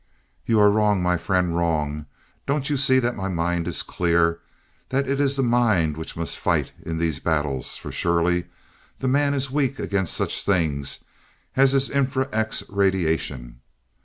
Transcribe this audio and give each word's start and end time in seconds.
"You 0.47 0.59
are 0.59 0.71
wrong, 0.71 1.03
my 1.03 1.15
friend, 1.15 1.55
wrong. 1.55 2.07
Don't 2.47 2.71
you 2.71 2.75
see 2.75 2.97
that 2.97 3.15
my 3.15 3.27
mind 3.29 3.67
is 3.67 3.83
clear 3.83 4.39
that 4.89 5.07
it 5.07 5.19
is 5.19 5.35
the 5.35 5.43
mind 5.43 5.95
which 5.95 6.17
must 6.17 6.39
fight 6.39 6.71
in 6.83 6.97
these 6.97 7.19
battles, 7.19 7.77
for 7.77 7.91
surely 7.91 8.45
the 8.97 9.07
man 9.07 9.35
is 9.35 9.51
weak 9.51 9.77
against 9.77 10.15
such 10.17 10.43
things 10.43 11.03
as 11.55 11.73
this 11.73 11.87
infra 11.87 12.27
X 12.33 12.63
radiation? 12.67 13.59